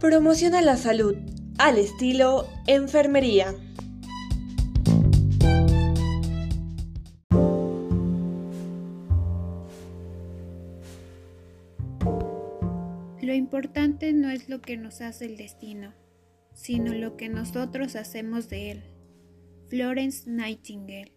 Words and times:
Promociona 0.00 0.60
la 0.60 0.76
salud 0.76 1.16
al 1.58 1.78
estilo 1.78 2.46
enfermería. 2.66 3.54
Lo 13.22 13.32
importante 13.32 14.12
no 14.12 14.28
es 14.28 14.50
lo 14.50 14.60
que 14.60 14.76
nos 14.76 15.00
hace 15.00 15.24
el 15.24 15.38
destino, 15.38 15.94
sino 16.52 16.92
lo 16.92 17.16
que 17.16 17.30
nosotros 17.30 17.96
hacemos 17.96 18.50
de 18.50 18.72
él. 18.72 18.84
Florence 19.68 20.30
Nightingale 20.30 21.15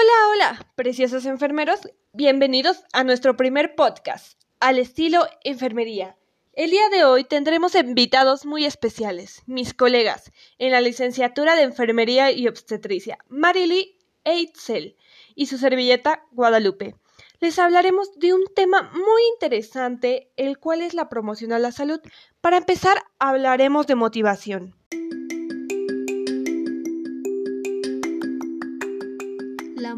Hola, 0.00 0.28
hola, 0.32 0.72
preciosos 0.76 1.26
enfermeros, 1.26 1.80
bienvenidos 2.14 2.84
a 2.94 3.04
nuestro 3.04 3.36
primer 3.36 3.74
podcast, 3.74 4.40
al 4.58 4.78
estilo 4.78 5.26
enfermería. 5.44 6.16
El 6.54 6.70
día 6.70 6.88
de 6.88 7.04
hoy 7.04 7.24
tendremos 7.24 7.74
invitados 7.74 8.46
muy 8.46 8.64
especiales, 8.64 9.42
mis 9.44 9.74
colegas 9.74 10.32
en 10.58 10.72
la 10.72 10.80
licenciatura 10.80 11.54
de 11.54 11.64
Enfermería 11.64 12.30
y 12.30 12.48
Obstetricia, 12.48 13.18
Marily 13.28 13.98
Eitzel 14.24 14.96
y 15.34 15.46
su 15.46 15.58
servilleta 15.58 16.24
Guadalupe. 16.30 16.94
Les 17.40 17.58
hablaremos 17.58 18.18
de 18.18 18.32
un 18.32 18.44
tema 18.54 18.90
muy 18.94 19.22
interesante, 19.34 20.32
el 20.36 20.58
cual 20.58 20.80
es 20.80 20.94
la 20.94 21.10
promoción 21.10 21.52
a 21.52 21.58
la 21.58 21.72
salud. 21.72 22.00
Para 22.40 22.56
empezar, 22.56 23.02
hablaremos 23.18 23.86
de 23.86 23.96
motivación. 23.96 24.76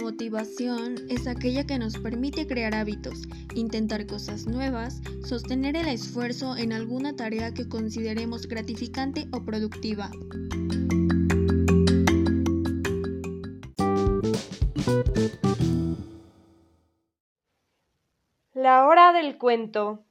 Motivación 0.03 0.97
es 1.09 1.29
aquella 1.29 1.65
que 1.65 1.79
nos 1.79 1.97
permite 1.97 2.49
crear 2.49 2.75
hábitos, 2.75 3.23
intentar 3.55 4.05
cosas 4.07 4.47
nuevas, 4.47 5.01
sostener 5.25 5.77
el 5.77 5.87
esfuerzo 5.87 6.57
en 6.57 6.73
alguna 6.73 7.15
tarea 7.15 7.55
que 7.55 7.69
consideremos 7.69 8.49
gratificante 8.49 9.29
o 9.33 9.45
productiva. 9.45 10.11
La 18.55 18.87
hora 18.87 19.13
del 19.13 19.39
cuento. 19.39 20.05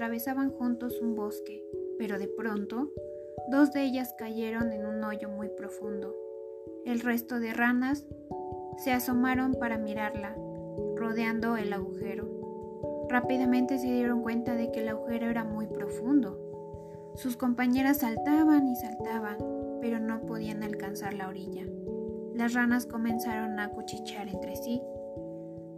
Atravesaban 0.00 0.50
juntos 0.52 0.98
un 1.02 1.14
bosque, 1.14 1.62
pero 1.98 2.18
de 2.18 2.26
pronto 2.26 2.90
dos 3.50 3.70
de 3.70 3.82
ellas 3.82 4.14
cayeron 4.16 4.72
en 4.72 4.86
un 4.86 5.04
hoyo 5.04 5.28
muy 5.28 5.50
profundo. 5.50 6.16
El 6.86 7.00
resto 7.00 7.38
de 7.38 7.52
ranas 7.52 8.06
se 8.78 8.92
asomaron 8.92 9.52
para 9.60 9.76
mirarla, 9.76 10.34
rodeando 10.96 11.58
el 11.58 11.70
agujero. 11.74 13.06
Rápidamente 13.10 13.78
se 13.78 13.92
dieron 13.92 14.22
cuenta 14.22 14.54
de 14.54 14.72
que 14.72 14.80
el 14.80 14.88
agujero 14.88 15.26
era 15.26 15.44
muy 15.44 15.66
profundo. 15.66 17.12
Sus 17.16 17.36
compañeras 17.36 17.98
saltaban 17.98 18.68
y 18.68 18.76
saltaban, 18.76 19.36
pero 19.82 20.00
no 20.00 20.22
podían 20.22 20.62
alcanzar 20.62 21.12
la 21.12 21.28
orilla. 21.28 21.66
Las 22.34 22.54
ranas 22.54 22.86
comenzaron 22.86 23.60
a 23.60 23.68
cuchichear 23.68 24.28
entre 24.28 24.56
sí 24.56 24.80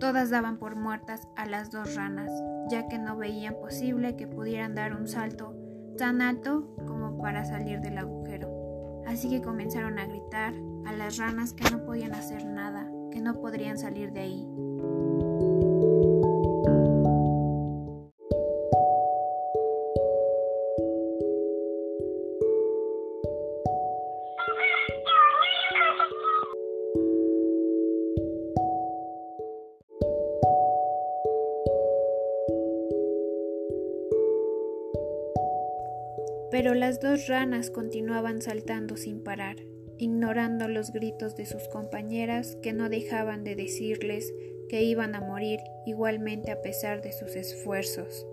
Todas 0.02 0.30
daban 0.30 0.58
por 0.58 0.74
muertas 0.74 1.28
a 1.36 1.46
las 1.46 1.70
dos 1.70 1.94
ranas, 1.94 2.28
ya 2.70 2.88
que 2.88 2.98
no 2.98 3.16
veían 3.16 3.54
posible 3.54 4.16
que 4.16 4.26
pudieran 4.26 4.74
dar 4.74 4.94
un 4.94 5.08
salto 5.08 5.54
tan 5.96 6.22
alto 6.22 6.74
como 6.86 7.18
para 7.18 7.44
salir 7.44 7.80
del 7.80 7.98
agujero. 7.98 9.02
Así 9.06 9.28
que 9.28 9.42
comenzaron 9.42 9.98
a 9.98 10.06
gritar 10.06 10.54
a 10.86 10.92
las 10.92 11.16
ranas 11.18 11.52
que 11.52 11.70
no 11.70 11.84
podían 11.84 12.14
hacer 12.14 12.44
nada, 12.44 12.90
que 13.10 13.20
no 13.20 13.40
podrían 13.40 13.78
salir 13.78 14.12
de 14.12 14.20
ahí. 14.20 14.48
Las 36.82 36.98
dos 36.98 37.28
ranas 37.28 37.70
continuaban 37.70 38.42
saltando 38.42 38.96
sin 38.96 39.22
parar, 39.22 39.54
ignorando 39.98 40.66
los 40.66 40.90
gritos 40.90 41.36
de 41.36 41.46
sus 41.46 41.68
compañeras 41.68 42.58
que 42.60 42.72
no 42.72 42.88
dejaban 42.88 43.44
de 43.44 43.54
decirles 43.54 44.34
que 44.68 44.82
iban 44.82 45.14
a 45.14 45.20
morir 45.20 45.60
igualmente 45.86 46.50
a 46.50 46.60
pesar 46.60 47.00
de 47.00 47.12
sus 47.12 47.36
esfuerzos. 47.36 48.26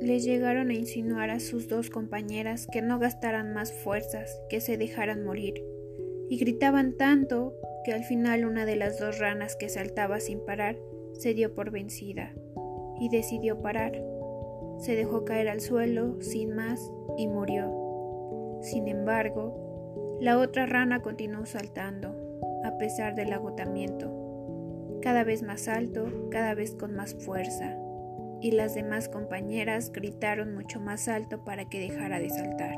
Les 0.00 0.24
llegaron 0.24 0.70
a 0.70 0.74
insinuar 0.74 1.28
a 1.30 1.40
sus 1.40 1.68
dos 1.68 1.90
compañeras 1.90 2.66
que 2.72 2.80
no 2.80 2.98
gastaran 2.98 3.52
más 3.52 3.72
fuerzas, 3.72 4.40
que 4.48 4.60
se 4.60 4.78
dejaran 4.78 5.24
morir, 5.24 5.62
y 6.30 6.38
gritaban 6.38 6.96
tanto 6.96 7.54
que 7.84 7.92
al 7.92 8.04
final 8.04 8.44
una 8.44 8.64
de 8.64 8.76
las 8.76 8.98
dos 8.98 9.18
ranas 9.18 9.56
que 9.56 9.68
saltaba 9.68 10.20
sin 10.20 10.40
parar 10.40 10.76
se 11.12 11.34
dio 11.34 11.54
por 11.54 11.70
vencida 11.70 12.34
y 12.98 13.10
decidió 13.10 13.60
parar. 13.60 14.02
Se 14.78 14.96
dejó 14.96 15.24
caer 15.24 15.48
al 15.48 15.60
suelo 15.60 16.20
sin 16.22 16.54
más 16.54 16.80
y 17.18 17.26
murió. 17.26 18.58
Sin 18.62 18.88
embargo, 18.88 20.18
la 20.20 20.38
otra 20.38 20.64
rana 20.66 21.02
continuó 21.02 21.44
saltando, 21.44 22.14
a 22.64 22.78
pesar 22.78 23.14
del 23.14 23.32
agotamiento, 23.32 24.98
cada 25.02 25.24
vez 25.24 25.42
más 25.42 25.68
alto, 25.68 26.28
cada 26.30 26.54
vez 26.54 26.74
con 26.74 26.94
más 26.94 27.14
fuerza 27.14 27.79
y 28.40 28.52
las 28.52 28.74
demás 28.74 29.08
compañeras 29.08 29.92
gritaron 29.92 30.54
mucho 30.54 30.80
más 30.80 31.08
alto 31.08 31.44
para 31.44 31.68
que 31.68 31.80
dejara 31.80 32.18
de 32.18 32.30
saltar. 32.30 32.76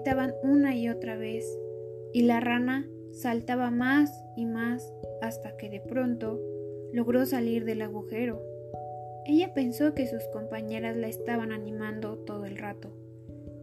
Gritaban 0.00 0.32
una 0.42 0.74
y 0.74 0.88
otra 0.88 1.16
vez, 1.16 1.44
y 2.14 2.22
la 2.22 2.40
rana 2.40 2.88
saltaba 3.12 3.70
más 3.70 4.10
y 4.34 4.46
más 4.46 4.94
hasta 5.20 5.58
que 5.58 5.68
de 5.68 5.80
pronto 5.80 6.40
logró 6.90 7.26
salir 7.26 7.66
del 7.66 7.82
agujero. 7.82 8.42
Ella 9.26 9.52
pensó 9.52 9.92
que 9.92 10.06
sus 10.06 10.24
compañeras 10.32 10.96
la 10.96 11.06
estaban 11.06 11.52
animando 11.52 12.16
todo 12.16 12.46
el 12.46 12.56
rato, 12.56 12.94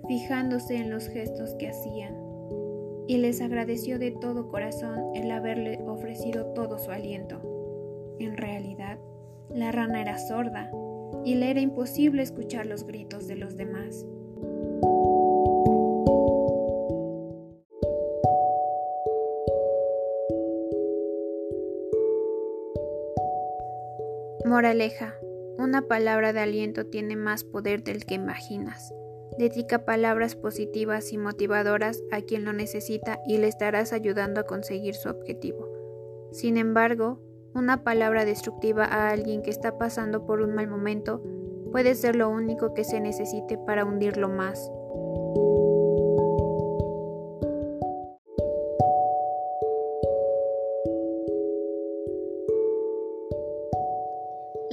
fijándose 0.08 0.76
en 0.76 0.92
los 0.92 1.08
gestos 1.08 1.56
que 1.56 1.70
hacían, 1.70 2.16
y 3.08 3.18
les 3.18 3.42
agradeció 3.42 3.98
de 3.98 4.12
todo 4.12 4.48
corazón 4.48 5.16
el 5.16 5.32
haberle 5.32 5.80
ofrecido 5.88 6.54
todo 6.54 6.78
su 6.78 6.92
aliento. 6.92 7.42
En 8.20 8.38
realidad, 8.38 9.00
la 9.50 9.72
rana 9.72 10.02
era 10.02 10.20
sorda 10.20 10.70
y 11.26 11.34
le 11.34 11.50
era 11.50 11.62
imposible 11.62 12.22
escuchar 12.22 12.68
los 12.68 12.86
gritos 12.86 13.28
de 13.28 13.38
los 13.38 13.58
demás. 13.58 14.06
Moraleja. 24.58 25.14
Una 25.60 25.84
palabra 25.84 26.34
de 26.34 26.40
aliento 26.40 26.88
tiene 26.88 27.16
más 27.16 27.44
poder 27.44 27.84
del 27.84 28.08
que 28.08 28.16
imaginas. 28.16 28.92
Dedica 29.38 29.86
palabras 29.86 30.36
positivas 30.36 31.14
y 31.14 31.20
motivadoras 31.20 32.02
a 32.12 32.22
quien 32.22 32.44
lo 32.44 32.54
necesita 32.54 33.20
y 33.28 33.38
le 33.38 33.50
estarás 33.50 33.94
ayudando 33.94 34.42
a 34.42 34.46
conseguir 34.48 34.96
su 34.96 35.10
objetivo. 35.10 35.70
Sin 36.32 36.58
embargo, 36.58 37.22
una 37.54 37.84
palabra 37.84 38.26
destructiva 38.26 38.86
a 38.86 39.12
alguien 39.12 39.44
que 39.44 39.52
está 39.52 39.78
pasando 39.78 40.26
por 40.26 40.42
un 40.42 40.56
mal 40.56 40.68
momento 40.68 41.22
puede 41.72 41.94
ser 41.94 42.16
lo 42.16 42.28
único 42.28 42.74
que 42.74 42.84
se 42.84 43.00
necesite 43.00 43.60
para 43.60 43.86
hundirlo 43.86 44.28
más. 44.28 44.72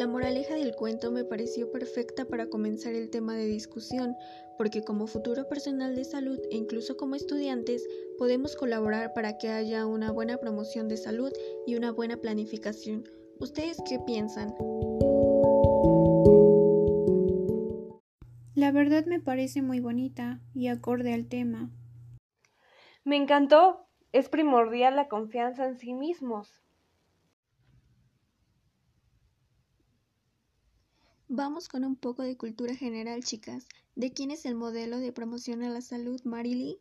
La 0.05 0.11
moraleja 0.11 0.57
del 0.57 0.77
cuento 0.77 1.11
me 1.11 1.25
pareció 1.25 1.73
perfecta 1.73 2.27
para 2.27 2.51
comenzar 2.51 2.93
el 2.93 3.09
tema 3.09 3.37
de 3.37 3.47
discusión, 3.47 4.15
porque 4.59 4.85
como 4.85 5.07
futuro 5.07 5.49
personal 5.49 5.97
de 5.97 6.05
salud 6.05 6.39
e 6.51 6.57
incluso 6.57 6.99
como 6.99 7.15
estudiantes 7.15 7.89
podemos 8.19 8.55
colaborar 8.55 9.15
para 9.15 9.39
que 9.39 9.49
haya 9.49 9.87
una 9.87 10.13
buena 10.13 10.37
promoción 10.37 10.89
de 10.89 10.99
salud 10.99 11.33
y 11.67 11.77
una 11.77 11.91
buena 11.91 12.19
planificación. 12.19 13.05
¿Ustedes 13.41 13.79
qué 13.89 13.99
piensan? 13.99 14.55
La 18.55 18.73
verdad 18.73 19.07
me 19.07 19.21
parece 19.21 19.63
muy 19.63 19.81
bonita 19.81 20.43
y 20.53 20.69
acorde 20.69 21.15
al 21.15 21.29
tema. 21.29 21.71
Me 23.05 23.17
encantó. 23.17 23.89
Es 24.13 24.29
primordial 24.29 24.97
la 24.97 25.09
confianza 25.09 25.67
en 25.67 25.79
sí 25.79 25.95
mismos. 25.95 26.61
Vamos 31.37 31.69
con 31.69 31.85
un 31.85 31.97
poco 31.97 32.23
de 32.23 32.37
cultura 32.37 32.77
general, 32.77 33.25
chicas. 33.25 33.67
¿De 33.97 34.13
quién 34.13 34.31
es 34.31 34.47
el 34.47 34.55
modelo 34.55 35.01
de 35.01 35.11
promoción 35.11 35.65
a 35.65 35.69
la 35.69 35.81
salud, 35.81 36.23
Marily? 36.23 36.79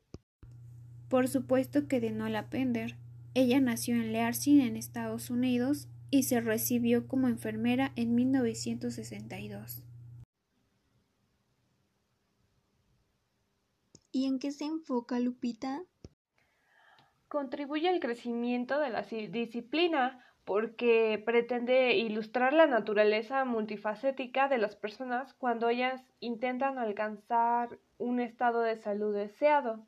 Por 1.10 1.28
supuesto 1.28 1.88
que 1.88 2.00
de 2.00 2.12
Nola 2.12 2.52
Pender. 2.52 2.96
Ella 3.34 3.60
nació 3.60 3.96
en 3.96 4.14
Learcy, 4.14 4.62
en 4.62 4.78
Estados 4.78 5.32
Unidos, 5.32 5.88
y 6.12 6.22
se 6.22 6.40
recibió 6.40 7.08
como 7.08 7.30
enfermera 7.30 7.94
en 7.96 8.14
1962. 8.14 9.82
¿Y 14.12 14.28
en 14.28 14.38
qué 14.38 14.52
se 14.52 14.66
enfoca 14.66 15.20
Lupita? 15.20 15.82
Contribuye 17.28 17.90
al 17.90 18.00
crecimiento 18.00 18.80
de 18.80 18.92
la 18.92 19.02
disciplina 19.02 20.24
porque 20.46 21.22
pretende 21.26 21.96
ilustrar 21.96 22.54
la 22.54 22.68
naturaleza 22.68 23.46
multifacética 23.46 24.48
de 24.48 24.58
las 24.58 24.76
personas 24.76 25.34
cuando 25.34 25.70
ellas 25.70 26.02
intentan 26.20 26.78
alcanzar 26.78 27.80
un 27.98 28.20
estado 28.20 28.62
de 28.62 28.76
salud 28.76 29.16
deseado. 29.16 29.86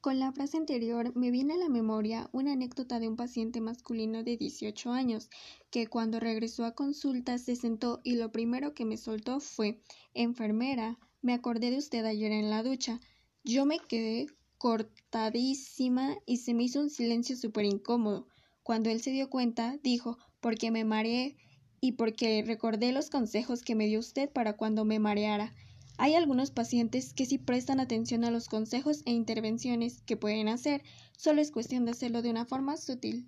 Con 0.00 0.18
la 0.18 0.32
frase 0.32 0.56
anterior 0.56 1.14
me 1.14 1.30
viene 1.30 1.52
a 1.52 1.58
la 1.58 1.68
memoria 1.68 2.30
una 2.32 2.52
anécdota 2.52 2.98
de 2.98 3.06
un 3.06 3.16
paciente 3.16 3.60
masculino 3.60 4.24
de 4.24 4.38
18 4.38 4.92
años 4.92 5.28
que 5.70 5.88
cuando 5.88 6.18
regresó 6.18 6.64
a 6.64 6.74
consulta 6.74 7.36
se 7.36 7.54
sentó 7.54 8.00
y 8.02 8.16
lo 8.16 8.32
primero 8.32 8.72
que 8.72 8.86
me 8.86 8.96
soltó 8.96 9.40
fue 9.40 9.82
Enfermera, 10.14 10.98
me 11.20 11.34
acordé 11.34 11.70
de 11.70 11.76
usted 11.76 12.06
ayer 12.06 12.32
en 12.32 12.48
la 12.48 12.62
ducha. 12.62 12.98
Yo 13.44 13.66
me 13.66 13.78
quedé 13.78 14.26
cortadísima 14.60 16.18
y 16.26 16.36
se 16.36 16.52
me 16.52 16.64
hizo 16.64 16.80
un 16.80 16.90
silencio 16.90 17.34
súper 17.34 17.64
incómodo. 17.64 18.28
Cuando 18.62 18.90
él 18.90 19.00
se 19.00 19.10
dio 19.10 19.30
cuenta, 19.30 19.78
dijo, 19.82 20.18
porque 20.40 20.70
me 20.70 20.84
mareé 20.84 21.38
y 21.80 21.92
porque 21.92 22.44
recordé 22.46 22.92
los 22.92 23.08
consejos 23.08 23.62
que 23.62 23.74
me 23.74 23.86
dio 23.86 23.98
usted 23.98 24.28
para 24.28 24.58
cuando 24.58 24.84
me 24.84 24.98
mareara. 24.98 25.54
Hay 25.96 26.14
algunos 26.14 26.50
pacientes 26.50 27.14
que 27.14 27.24
sí 27.24 27.38
prestan 27.38 27.80
atención 27.80 28.22
a 28.22 28.30
los 28.30 28.50
consejos 28.50 29.00
e 29.06 29.12
intervenciones 29.12 30.02
que 30.02 30.18
pueden 30.18 30.46
hacer, 30.48 30.82
solo 31.16 31.40
es 31.40 31.50
cuestión 31.50 31.86
de 31.86 31.92
hacerlo 31.92 32.20
de 32.20 32.28
una 32.28 32.44
forma 32.44 32.76
sutil. 32.76 33.26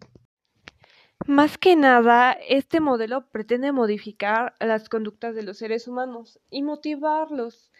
Más 1.26 1.56
que 1.56 1.76
nada, 1.76 2.32
este 2.32 2.80
modelo 2.80 3.30
pretende 3.30 3.72
modificar 3.72 4.54
las 4.60 4.90
conductas 4.90 5.34
de 5.34 5.44
los 5.44 5.56
seres 5.56 5.88
humanos 5.88 6.40
y 6.50 6.62
motivarlos. 6.62 7.70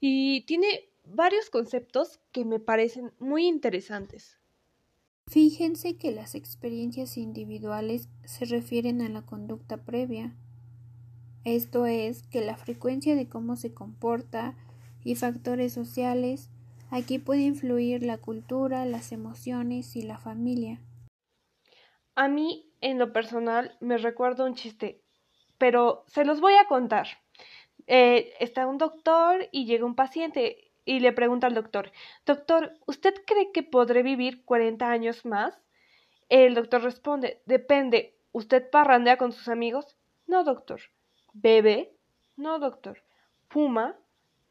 Y 0.00 0.46
tiene 0.46 0.91
varios 1.04 1.50
conceptos 1.50 2.20
que 2.32 2.44
me 2.44 2.60
parecen 2.60 3.12
muy 3.18 3.46
interesantes. 3.46 4.38
Fíjense 5.28 5.96
que 5.96 6.10
las 6.10 6.34
experiencias 6.34 7.16
individuales 7.16 8.08
se 8.24 8.44
refieren 8.44 9.00
a 9.00 9.08
la 9.08 9.22
conducta 9.22 9.78
previa. 9.78 10.34
Esto 11.44 11.86
es, 11.86 12.22
que 12.24 12.40
la 12.40 12.56
frecuencia 12.56 13.16
de 13.16 13.28
cómo 13.28 13.56
se 13.56 13.72
comporta 13.72 14.56
y 15.04 15.14
factores 15.14 15.72
sociales, 15.72 16.50
aquí 16.90 17.18
puede 17.18 17.42
influir 17.42 18.02
la 18.02 18.18
cultura, 18.18 18.84
las 18.84 19.12
emociones 19.12 19.96
y 19.96 20.02
la 20.02 20.18
familia. 20.18 20.80
A 22.14 22.28
mí, 22.28 22.70
en 22.80 22.98
lo 22.98 23.12
personal, 23.12 23.76
me 23.80 23.96
recuerda 23.96 24.44
un 24.44 24.54
chiste, 24.54 25.02
pero 25.56 26.04
se 26.08 26.24
los 26.24 26.40
voy 26.40 26.54
a 26.54 26.66
contar. 26.66 27.06
Eh, 27.86 28.34
está 28.38 28.66
un 28.66 28.78
doctor 28.78 29.48
y 29.50 29.64
llega 29.64 29.86
un 29.86 29.96
paciente 29.96 30.71
y 30.84 31.00
le 31.00 31.12
pregunta 31.12 31.46
al 31.46 31.54
doctor, 31.54 31.92
Doctor, 32.26 32.74
¿usted 32.86 33.14
cree 33.26 33.52
que 33.52 33.62
podré 33.62 34.02
vivir 34.02 34.44
40 34.44 34.90
años 34.90 35.24
más? 35.24 35.60
El 36.28 36.54
doctor 36.54 36.82
responde, 36.82 37.42
Depende, 37.46 38.18
¿usted 38.32 38.68
parrandea 38.70 39.16
con 39.16 39.32
sus 39.32 39.48
amigos? 39.48 39.96
No, 40.26 40.44
doctor. 40.44 40.80
¿Bebe? 41.32 41.96
No, 42.36 42.58
doctor. 42.58 43.02
¿Fuma? 43.48 43.96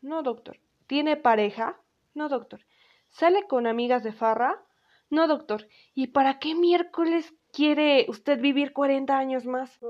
No, 0.02 0.24
doctor. 0.24 0.60
¿Tiene 0.88 1.18
pareja? 1.18 1.80
No, 2.14 2.30
doctor. 2.30 2.66
¿Sale 3.10 3.48
con 3.48 3.68
amigas 3.68 4.04
de 4.04 4.14
farra? 4.14 4.64
No, 5.10 5.28
doctor. 5.28 5.68
¿Y 5.94 6.08
para 6.08 6.40
qué 6.40 6.56
miércoles 6.56 7.34
quiere 7.52 8.06
usted 8.08 8.40
vivir 8.40 8.74
40 8.74 9.18
años 9.18 9.46
más? 9.46 9.78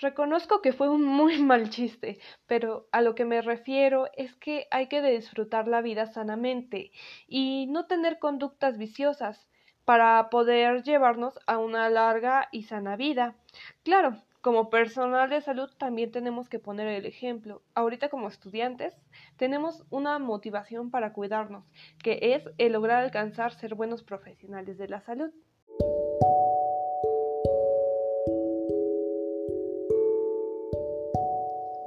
Reconozco 0.00 0.60
que 0.60 0.72
fue 0.72 0.88
un 0.88 1.04
muy 1.04 1.38
mal 1.42 1.70
chiste, 1.70 2.18
pero 2.46 2.88
a 2.92 3.00
lo 3.02 3.14
que 3.14 3.24
me 3.24 3.42
refiero 3.42 4.08
es 4.16 4.34
que 4.36 4.66
hay 4.70 4.88
que 4.88 5.02
disfrutar 5.02 5.68
la 5.68 5.82
vida 5.82 6.06
sanamente 6.06 6.90
y 7.28 7.66
no 7.68 7.86
tener 7.86 8.18
conductas 8.18 8.78
viciosas 8.78 9.48
para 9.84 10.30
poder 10.30 10.82
llevarnos 10.82 11.38
a 11.46 11.58
una 11.58 11.88
larga 11.90 12.48
y 12.50 12.62
sana 12.62 12.96
vida. 12.96 13.36
Claro, 13.82 14.22
como 14.40 14.68
personal 14.68 15.30
de 15.30 15.40
salud 15.40 15.70
también 15.78 16.10
tenemos 16.10 16.48
que 16.48 16.58
poner 16.58 16.88
el 16.88 17.06
ejemplo. 17.06 17.62
Ahorita 17.74 18.08
como 18.08 18.28
estudiantes 18.28 18.94
tenemos 19.36 19.84
una 19.90 20.18
motivación 20.18 20.90
para 20.90 21.12
cuidarnos, 21.12 21.64
que 22.02 22.18
es 22.34 22.42
el 22.58 22.72
lograr 22.72 23.02
alcanzar 23.02 23.54
ser 23.54 23.74
buenos 23.74 24.02
profesionales 24.02 24.76
de 24.76 24.88
la 24.88 25.00
salud. 25.00 25.30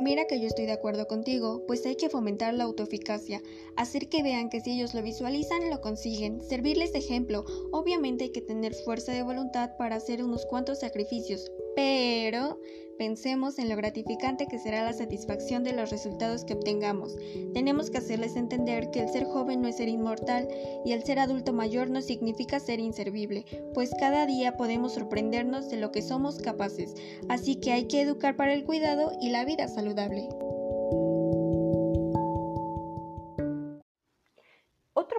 Mira 0.08 0.26
que 0.26 0.40
yo 0.40 0.48
estoy 0.48 0.66
de 0.66 0.72
acuerdo 0.72 1.06
contigo, 1.06 1.66
pues 1.68 1.86
hay 1.86 1.98
que 1.98 2.08
fomentar 2.08 2.54
la 2.54 2.64
autoeficacia, 2.64 3.44
hacer 3.76 4.08
que 4.08 4.24
vean 4.24 4.50
que 4.50 4.62
si 4.62 4.72
ellos 4.72 4.94
lo 4.94 5.02
visualizan, 5.02 5.70
lo 5.70 5.82
consiguen, 5.82 6.42
servirles 6.42 6.94
de 6.94 7.00
ejemplo. 7.00 7.44
Obviamente 7.74 8.24
hay 8.24 8.30
que 8.30 8.40
tener 8.40 8.74
fuerza 8.74 9.12
de 9.12 9.22
voluntad 9.22 9.72
para 9.78 9.98
hacer 9.98 10.24
unos 10.24 10.46
cuantos 10.46 10.80
sacrificios, 10.80 11.52
pero 11.76 12.58
pensemos 12.98 13.60
en 13.60 13.70
lo 13.70 13.76
gratificante 13.76 14.48
que 14.48 14.60
será 14.60 14.84
la 14.84 14.94
satisfacción 14.94 15.64
de 15.64 15.74
los 15.74 15.90
resultados 15.90 16.44
que 16.44 16.54
obtengamos. 16.54 17.16
Tenemos 17.54 17.90
que 17.90 18.00
hacerles 18.00 18.36
entender 18.36 18.92
que 18.92 19.02
el 19.02 19.10
ser 19.10 19.26
joven 19.26 19.62
no 19.62 19.68
es 19.68 19.78
ser 19.78 19.88
inmortal 19.88 20.48
y 20.86 20.92
el 20.92 21.04
ser 21.04 21.20
adulto 21.20 21.54
mayor 21.54 21.90
no 21.90 22.02
significa 22.02 22.60
ser 22.60 22.80
inservible, 22.80 23.46
pues 23.74 23.92
cada 24.00 24.26
día 24.26 24.58
podemos 24.58 24.94
sorprendernos 24.94 25.70
de 25.70 25.78
lo 25.78 25.92
que 25.92 26.02
somos 26.02 26.40
capaces, 26.40 26.96
así 27.30 27.58
que 27.58 27.72
hay 27.72 27.88
que 27.88 28.02
educar 28.02 28.36
para 28.36 28.54
el 28.54 28.66
cuidado 28.66 29.12
y 29.22 29.30
la 29.30 29.46
vida 29.46 29.68
saludable. 29.68 30.28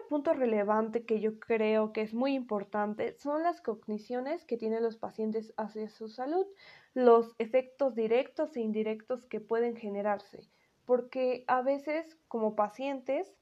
punto 0.08 0.32
relevante 0.32 1.04
que 1.04 1.20
yo 1.20 1.38
creo 1.38 1.92
que 1.92 2.02
es 2.02 2.14
muy 2.14 2.34
importante 2.34 3.12
son 3.18 3.42
las 3.42 3.60
cogniciones 3.60 4.44
que 4.44 4.56
tienen 4.56 4.82
los 4.82 4.96
pacientes 4.96 5.52
hacia 5.56 5.88
su 5.90 6.08
salud, 6.08 6.46
los 6.98 7.36
efectos 7.38 7.94
directos 7.94 8.56
e 8.56 8.60
indirectos 8.60 9.24
que 9.24 9.38
pueden 9.38 9.76
generarse, 9.76 10.48
porque 10.84 11.44
a 11.46 11.62
veces 11.62 12.18
como 12.26 12.56
pacientes, 12.56 13.36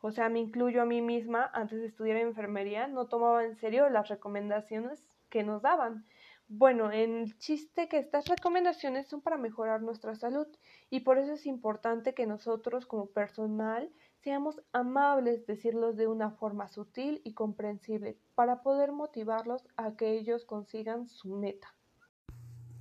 o 0.00 0.12
sea, 0.12 0.28
me 0.28 0.38
incluyo 0.38 0.80
a 0.80 0.86
mí 0.86 1.02
misma, 1.02 1.50
antes 1.52 1.80
de 1.80 1.88
estudiar 1.88 2.18
enfermería, 2.18 2.86
no 2.86 3.08
tomaba 3.08 3.44
en 3.44 3.56
serio 3.56 3.90
las 3.90 4.06
recomendaciones 4.08 5.04
que 5.30 5.42
nos 5.42 5.62
daban. 5.62 6.04
Bueno, 6.46 6.92
el 6.92 7.36
chiste 7.38 7.88
que 7.88 7.98
estas 7.98 8.28
recomendaciones 8.28 9.08
son 9.08 9.20
para 9.20 9.36
mejorar 9.36 9.82
nuestra 9.82 10.14
salud 10.14 10.46
y 10.88 11.00
por 11.00 11.18
eso 11.18 11.32
es 11.32 11.44
importante 11.46 12.14
que 12.14 12.26
nosotros 12.26 12.86
como 12.86 13.06
personal 13.06 13.90
seamos 14.20 14.62
amables, 14.70 15.44
decirlos 15.44 15.96
de 15.96 16.06
una 16.06 16.30
forma 16.30 16.68
sutil 16.68 17.20
y 17.24 17.34
comprensible 17.34 18.16
para 18.36 18.62
poder 18.62 18.92
motivarlos 18.92 19.66
a 19.76 19.96
que 19.96 20.12
ellos 20.12 20.44
consigan 20.44 21.08
su 21.08 21.34
meta. 21.34 21.74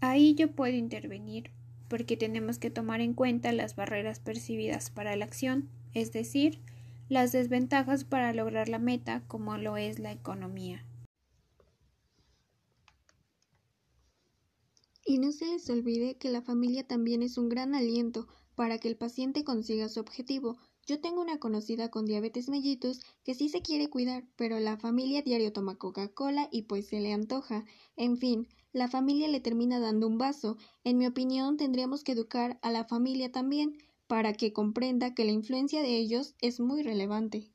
Ahí 0.02 0.34
yo 0.34 0.52
puedo 0.52 0.76
intervenir 0.76 1.52
porque 1.88 2.18
tenemos 2.18 2.58
que 2.58 2.72
tomar 2.72 3.02
en 3.02 3.14
cuenta 3.14 3.52
las 3.52 3.76
barreras 3.76 4.20
percibidas 4.20 4.90
para 4.90 5.16
la 5.16 5.26
acción. 5.26 5.70
es 5.94 6.12
decir, 6.12 6.60
las 7.08 7.34
desventajas 7.34 8.04
para 8.06 8.34
lograr 8.34 8.70
la 8.70 8.80
meta 8.80 9.24
como 9.28 9.58
lo 9.58 9.78
es 9.78 10.00
la 10.00 10.12
economía. 10.12 10.86
Y 15.06 15.20
no 15.20 15.32
se 15.34 15.46
les 15.46 15.70
olvide 15.70 16.16
que 16.16 16.30
la 16.30 16.42
familia 16.42 16.88
también 16.88 17.22
es 17.22 17.38
un 17.38 17.50
gran 17.50 17.76
aliento 17.76 18.28
para 18.56 18.78
que 18.80 18.88
el 18.88 18.96
paciente 18.96 19.44
consiga 19.44 19.90
su 19.90 20.00
objetivo. 20.00 20.58
Yo 20.88 21.00
tengo 21.00 21.22
una 21.22 21.38
conocida 21.38 21.92
con 21.92 22.06
diabetes 22.06 22.50
mellitus 22.50 23.02
que 23.24 23.36
sí 23.36 23.50
se 23.50 23.62
quiere 23.62 23.90
cuidar, 23.90 24.24
pero 24.36 24.60
la 24.60 24.78
familia 24.78 25.22
diario 25.22 25.52
toma 25.52 25.76
Coca-Cola 25.76 26.48
y 26.52 26.64
pues 26.64 26.88
se 26.88 27.02
le 27.02 27.12
antoja. 27.12 27.66
En 27.98 28.18
fin, 28.18 28.48
la 28.74 28.88
familia 28.88 29.28
le 29.28 29.40
termina 29.40 29.80
dando 29.80 30.08
un 30.08 30.18
vaso. 30.18 30.58
En 30.84 30.98
mi 30.98 31.08
opinión, 31.08 31.58
tendríamos 31.58 32.04
que 32.04 32.14
educar 32.14 32.60
a 32.62 32.72
la 32.72 32.86
familia 32.86 33.32
también 33.32 33.78
para 34.08 34.34
que 34.34 34.54
comprenda 34.54 35.14
que 35.14 35.26
la 35.26 35.32
influencia 35.32 35.82
de 35.82 35.98
ellos 35.98 36.36
es 36.42 36.60
muy 36.60 36.84
relevante. 36.84 37.52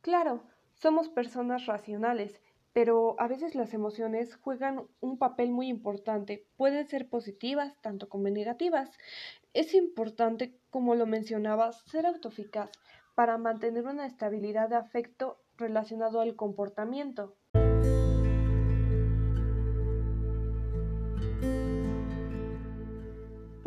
Claro, 0.00 0.44
somos 0.74 1.08
personas 1.08 1.66
racionales 1.66 2.40
pero 2.74 3.14
a 3.20 3.28
veces 3.28 3.54
las 3.54 3.72
emociones 3.72 4.34
juegan 4.34 4.88
un 5.00 5.16
papel 5.16 5.52
muy 5.52 5.68
importante. 5.68 6.44
Pueden 6.56 6.88
ser 6.88 7.08
positivas 7.08 7.80
tanto 7.80 8.08
como 8.08 8.28
negativas. 8.28 8.90
Es 9.52 9.74
importante, 9.74 10.58
como 10.70 10.96
lo 10.96 11.06
mencionabas, 11.06 11.84
ser 11.86 12.04
autoeficaz 12.04 12.70
para 13.14 13.38
mantener 13.38 13.86
una 13.86 14.06
estabilidad 14.06 14.68
de 14.68 14.74
afecto 14.74 15.38
relacionado 15.56 16.20
al 16.20 16.34
comportamiento. 16.34 17.36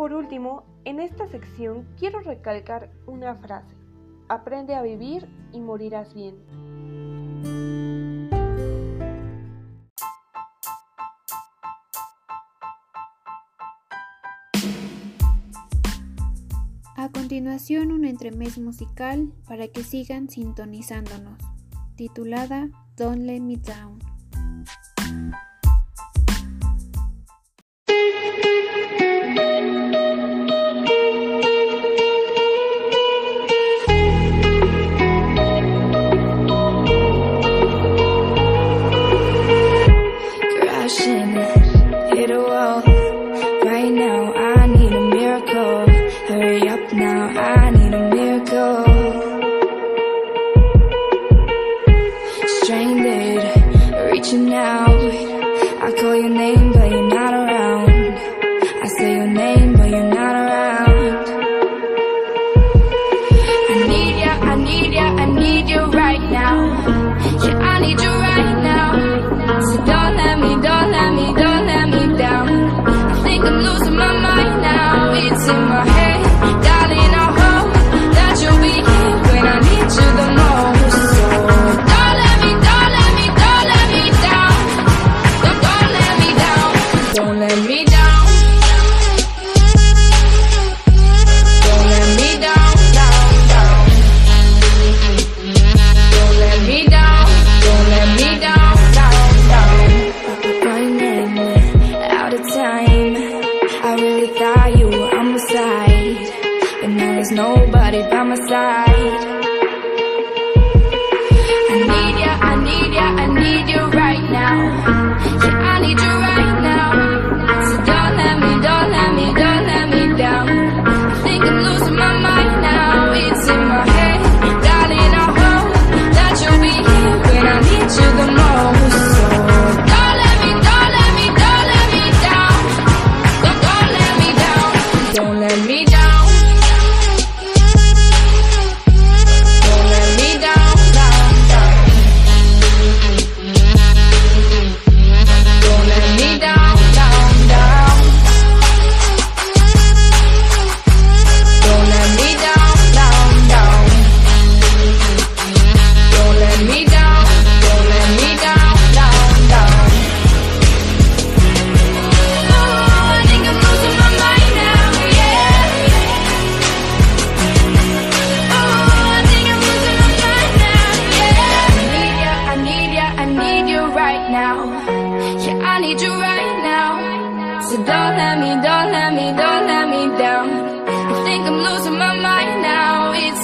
Por 0.07 0.15
último, 0.15 0.63
en 0.85 1.01
esta 1.01 1.27
sección 1.27 1.85
quiero 1.99 2.21
recalcar 2.21 2.89
una 3.07 3.35
frase. 3.35 3.75
Aprende 4.29 4.73
a 4.73 4.81
vivir 4.81 5.27
y 5.51 5.59
morirás 5.59 6.13
bien. 6.13 6.37
A 16.95 17.09
continuación 17.11 17.91
un 17.91 18.05
entremés 18.05 18.57
musical 18.57 19.33
para 19.45 19.67
que 19.67 19.83
sigan 19.83 20.29
sintonizándonos, 20.29 21.37
titulada 21.97 22.69
Don't 22.95 23.23
Let 23.23 23.41
Me 23.41 23.57
Down. 23.57 24.06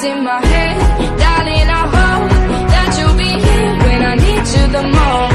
in 0.04 0.24
my 0.24 0.46
head. 0.46 0.78
Darling, 1.18 1.70
I 1.80 1.84
hope 1.96 2.30
that 2.74 2.90
you'll 2.98 3.18
be 3.18 3.32
here 3.48 3.72
when 3.86 4.02
I 4.04 4.16
need 4.16 4.46
you 4.54 4.68
the 4.72 4.84
most. 4.84 5.33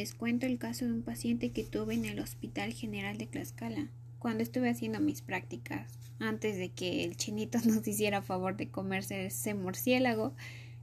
Les 0.00 0.14
cuento 0.14 0.46
el 0.46 0.56
caso 0.56 0.86
de 0.86 0.92
un 0.92 1.02
paciente 1.02 1.50
que 1.50 1.62
tuve 1.62 1.92
en 1.92 2.06
el 2.06 2.20
Hospital 2.20 2.72
General 2.72 3.18
de 3.18 3.26
Tlaxcala 3.26 3.90
cuando 4.18 4.42
estuve 4.42 4.70
haciendo 4.70 4.98
mis 4.98 5.20
prácticas, 5.20 5.98
antes 6.18 6.56
de 6.56 6.70
que 6.70 7.04
el 7.04 7.18
chinito 7.18 7.58
nos 7.66 7.86
hiciera 7.86 8.22
favor 8.22 8.56
de 8.56 8.70
comerse 8.70 9.26
ese 9.26 9.52
murciélago 9.52 10.32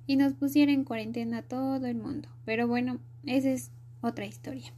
y 0.05 0.17
nos 0.17 0.33
pusiera 0.33 0.71
en 0.71 0.83
cuarentena 0.83 1.41
todo 1.41 1.83
el 1.87 1.95
mundo. 1.95 2.29
Pero 2.45 2.67
bueno, 2.67 2.99
esa 3.25 3.49
es 3.49 3.71
otra 4.01 4.27
historia. 4.27 4.71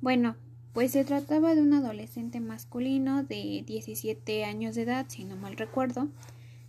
Bueno, 0.00 0.36
pues 0.72 0.92
se 0.92 1.04
trataba 1.04 1.56
de 1.56 1.62
un 1.62 1.72
adolescente 1.72 2.38
masculino 2.38 3.24
de 3.24 3.64
17 3.66 4.44
años 4.44 4.76
de 4.76 4.82
edad, 4.82 5.06
si 5.08 5.24
no 5.24 5.34
mal 5.34 5.56
recuerdo, 5.56 6.06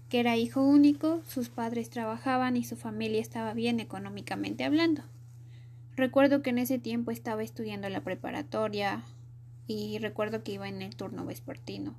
que 0.10 0.20
era 0.20 0.36
hijo 0.36 0.64
único, 0.64 1.22
sus 1.28 1.50
padres 1.50 1.92
trabajaban 1.92 2.58
y 2.58 2.64
su 2.64 2.76
familia 2.76 3.22
estaba 3.22 3.54
bien 3.54 3.80
económicamente 3.80 4.64
hablando. 4.64 5.04
Recuerdo 5.96 6.42
que 6.42 6.50
en 6.50 6.58
ese 6.58 6.78
tiempo 6.78 7.12
estaba 7.12 7.42
estudiando 7.44 7.88
la 7.90 8.02
preparatoria 8.02 9.04
y 9.66 9.98
recuerdo 10.00 10.44
que 10.44 10.52
iba 10.52 10.68
en 10.68 10.82
el 10.82 10.96
turno 10.96 11.26
vespertino. 11.26 11.96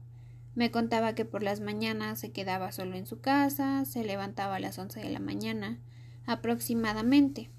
Me 0.55 0.71
contaba 0.71 1.15
que 1.15 1.25
por 1.25 1.43
las 1.43 1.61
mañanas 1.61 2.19
se 2.19 2.31
quedaba 2.31 2.73
solo 2.73 2.97
en 2.97 3.07
su 3.07 3.21
casa, 3.21 3.85
se 3.85 4.05
levantaba 4.05 4.57
a 4.57 4.61
las 4.61 4.79
once 4.79 5.01
de 5.01 5.11
la 5.11 5.21
mañana 5.21 5.79
aproximadamente. 6.27 7.51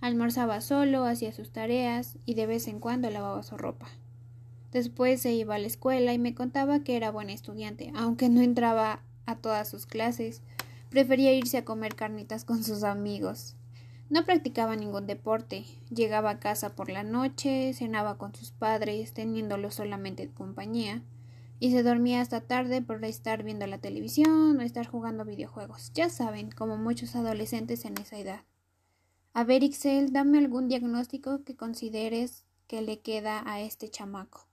Almorzaba 0.00 0.60
solo, 0.60 1.04
hacía 1.04 1.32
sus 1.32 1.50
tareas 1.50 2.18
y 2.24 2.34
de 2.34 2.46
vez 2.46 2.68
en 2.68 2.78
cuando 2.78 3.10
lavaba 3.10 3.42
su 3.42 3.56
ropa. 3.56 3.88
Después 4.72 5.22
se 5.22 5.32
iba 5.32 5.54
a 5.54 5.58
la 5.58 5.66
escuela 5.66 6.12
y 6.12 6.18
me 6.18 6.34
contaba 6.34 6.80
que 6.80 6.96
era 6.96 7.10
buen 7.10 7.30
estudiante, 7.30 7.92
aunque 7.94 8.28
no 8.28 8.42
entraba 8.42 9.02
a 9.26 9.36
todas 9.36 9.68
sus 9.68 9.86
clases, 9.86 10.42
prefería 10.90 11.32
irse 11.32 11.58
a 11.58 11.64
comer 11.64 11.94
carnitas 11.94 12.44
con 12.44 12.62
sus 12.62 12.82
amigos. 12.82 13.56
No 14.10 14.24
practicaba 14.24 14.76
ningún 14.76 15.06
deporte, 15.06 15.64
llegaba 15.90 16.30
a 16.30 16.38
casa 16.38 16.76
por 16.76 16.90
la 16.90 17.02
noche, 17.02 17.72
cenaba 17.72 18.18
con 18.18 18.34
sus 18.34 18.50
padres, 18.50 19.14
teniéndolos 19.14 19.74
solamente 19.74 20.26
de 20.26 20.34
compañía, 20.34 21.02
y 21.58 21.70
se 21.70 21.82
dormía 21.82 22.20
hasta 22.20 22.42
tarde 22.42 22.82
por 22.82 23.02
estar 23.04 23.42
viendo 23.42 23.66
la 23.66 23.78
televisión 23.78 24.58
o 24.58 24.60
estar 24.60 24.86
jugando 24.86 25.24
videojuegos. 25.24 25.92
Ya 25.94 26.10
saben, 26.10 26.50
como 26.50 26.76
muchos 26.76 27.16
adolescentes 27.16 27.84
en 27.86 27.96
esa 27.98 28.18
edad. 28.18 28.42
A 29.32 29.44
ver, 29.44 29.62
Ixel, 29.62 30.12
dame 30.12 30.38
algún 30.38 30.68
diagnóstico 30.68 31.42
que 31.42 31.56
consideres 31.56 32.44
que 32.66 32.82
le 32.82 33.00
queda 33.00 33.42
a 33.46 33.60
este 33.60 33.88
chamaco. 33.88 34.46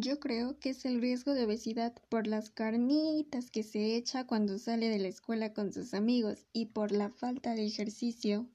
Yo 0.00 0.20
creo 0.20 0.60
que 0.60 0.70
es 0.70 0.84
el 0.84 1.00
riesgo 1.00 1.34
de 1.34 1.44
obesidad 1.44 1.92
por 2.08 2.28
las 2.28 2.50
carnitas 2.50 3.50
que 3.50 3.64
se 3.64 3.96
echa 3.96 4.28
cuando 4.28 4.56
sale 4.58 4.88
de 4.88 5.00
la 5.00 5.08
escuela 5.08 5.52
con 5.52 5.72
sus 5.72 5.92
amigos 5.92 6.46
y 6.52 6.66
por 6.66 6.92
la 6.92 7.08
falta 7.10 7.56
de 7.56 7.66
ejercicio. 7.66 8.46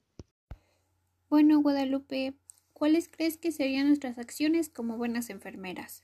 Bueno, 1.28 1.60
Guadalupe, 1.60 2.32
¿cuáles 2.72 3.10
crees 3.10 3.36
que 3.36 3.52
serían 3.52 3.88
nuestras 3.88 4.16
acciones 4.16 4.70
como 4.70 4.96
buenas 4.96 5.28
enfermeras? 5.28 6.02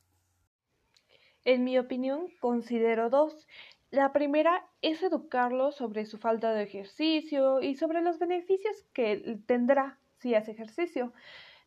En 1.47 1.65
mi 1.65 1.79
opinión, 1.79 2.27
considero 2.39 3.09
dos. 3.09 3.49
La 3.91 4.13
primera 4.13 4.69
es 4.83 5.03
educarlo 5.03 5.73
sobre 5.73 6.05
su 6.05 6.19
falta 6.19 6.53
de 6.53 6.65
ejercicio 6.65 7.63
y 7.63 7.77
sobre 7.77 8.03
los 8.03 8.19
beneficios 8.19 8.77
que 8.93 9.41
tendrá 9.47 9.99
si 10.19 10.35
hace 10.35 10.51
ejercicio. 10.51 11.15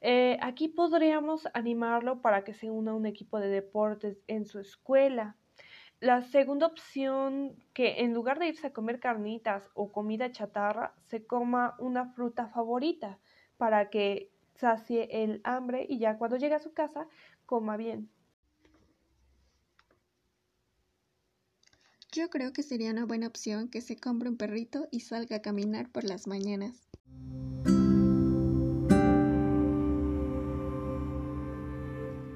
Eh, 0.06 0.38
aquí 0.42 0.68
podríamos 0.68 1.48
animarlo 1.54 2.22
para 2.22 2.44
que 2.44 2.54
se 2.54 2.70
una 2.70 2.92
a 2.92 2.94
un 2.94 3.06
equipo 3.06 3.40
de 3.40 3.48
deportes 3.48 4.22
en 4.28 4.46
su 4.46 4.60
escuela. 4.60 5.38
La 6.02 6.22
segunda 6.24 6.68
opción, 6.68 7.56
que 7.74 8.02
en 8.02 8.14
lugar 8.14 8.38
de 8.38 8.50
irse 8.50 8.68
a 8.68 8.74
comer 8.74 9.00
carnitas 9.00 9.70
o 9.76 9.94
comida 9.94 10.30
chatarra, 10.30 10.94
se 11.08 11.26
coma 11.26 11.76
una 11.80 12.06
fruta 12.12 12.50
favorita 12.50 13.18
para 13.56 13.90
que 13.90 14.30
sacie 14.56 15.08
el 15.24 15.40
hambre 15.46 15.86
y 15.88 16.00
ya 16.00 16.18
cuando 16.18 16.36
llegue 16.36 16.56
a 16.56 16.60
su 16.60 16.74
casa 16.74 17.08
coma 17.46 17.78
bien. 17.78 18.10
Yo 22.12 22.30
creo 22.30 22.52
que 22.52 22.62
sería 22.62 22.92
una 22.92 23.06
buena 23.06 23.28
opción 23.28 23.70
que 23.70 23.80
se 23.80 23.96
compre 23.96 24.28
un 24.28 24.36
perrito 24.36 24.90
y 24.92 25.00
salga 25.00 25.38
a 25.38 25.42
caminar 25.42 25.90
por 25.90 26.04
las 26.04 26.28
mañanas. 26.28 26.90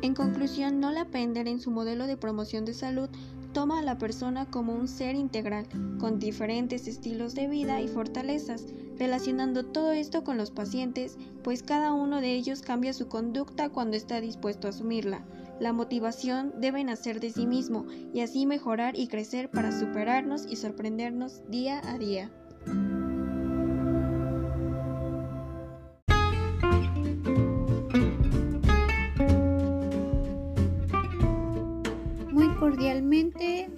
En 0.02 0.14
conclusión, 0.14 0.80
no 0.80 0.92
la 0.92 1.06
Pender 1.06 1.48
en 1.48 1.60
su 1.60 1.72
modelo 1.72 2.06
de 2.06 2.18
promoción 2.18 2.66
de 2.66 2.74
salud 2.74 3.10
toma 3.52 3.80
a 3.80 3.82
la 3.84 3.98
persona 3.98 4.46
como 4.46 4.76
un 4.76 4.88
ser 4.88 5.16
integral, 5.16 5.68
con 6.00 6.20
diferentes 6.20 6.88
estilos 6.88 7.34
de 7.34 7.48
vida 7.48 7.82
y 7.82 7.88
fortalezas, 7.88 8.68
relacionando 9.00 9.66
todo 9.66 9.92
esto 9.92 10.24
con 10.24 10.38
los 10.38 10.52
pacientes, 10.52 11.18
pues 11.44 11.64
cada 11.64 11.94
uno 11.94 12.22
de 12.22 12.36
ellos 12.36 12.62
cambia 12.62 12.94
su 12.94 13.08
conducta 13.08 13.70
cuando 13.70 13.98
está 13.98 14.22
dispuesto 14.22 14.68
a 14.68 14.70
asumirla. 14.70 15.26
La 15.60 15.74
motivación 15.74 16.54
debe 16.60 16.84
nacer 16.84 17.20
de 17.20 17.32
sí 17.32 17.48
mismo 17.48 17.88
y 18.14 18.20
así 18.20 18.46
mejorar 18.46 18.96
y 18.96 19.08
crecer 19.08 19.50
para 19.50 19.72
superarnos 19.72 20.46
y 20.48 20.58
sorprendernos 20.58 21.42
día 21.50 21.82
a 21.90 21.98
día. 21.98 22.32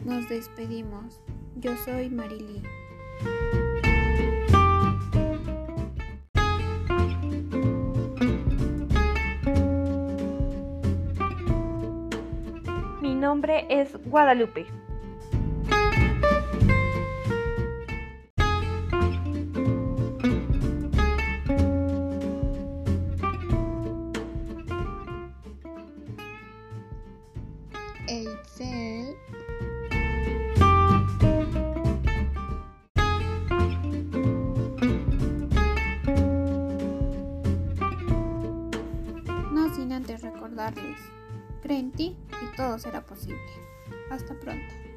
Nos 0.10 0.28
despedimos. 0.28 1.22
Yo 1.56 1.78
soy 1.86 2.10
Marily. 2.10 2.63
Mi 13.02 13.13
nombre 13.13 13.67
es 13.69 13.95
Guadalupe. 14.06 14.65
Será 42.79 43.05
posible. 43.05 43.39
Hasta 44.09 44.33
pronto. 44.39 44.88